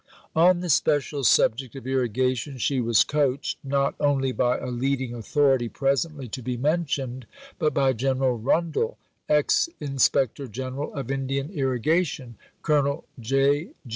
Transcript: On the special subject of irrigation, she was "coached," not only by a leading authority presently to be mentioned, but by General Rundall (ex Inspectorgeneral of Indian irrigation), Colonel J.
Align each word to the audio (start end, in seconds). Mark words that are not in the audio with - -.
On 0.35 0.61
the 0.61 0.69
special 0.71 1.23
subject 1.23 1.75
of 1.75 1.85
irrigation, 1.85 2.57
she 2.57 2.81
was 2.81 3.03
"coached," 3.03 3.59
not 3.63 3.93
only 3.99 4.31
by 4.31 4.57
a 4.57 4.65
leading 4.65 5.13
authority 5.13 5.69
presently 5.69 6.27
to 6.29 6.41
be 6.41 6.57
mentioned, 6.57 7.27
but 7.59 7.71
by 7.71 7.93
General 7.93 8.39
Rundall 8.39 8.95
(ex 9.29 9.69
Inspectorgeneral 9.79 10.91
of 10.97 11.11
Indian 11.11 11.51
irrigation), 11.51 12.35
Colonel 12.63 13.05
J. 13.19 13.75